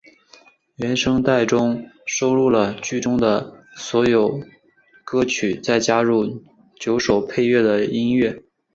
[0.77, 4.41] 原声带中收录了剧中的所有
[5.05, 6.41] 歌曲再加入
[6.79, 8.41] 九首配乐的音乐。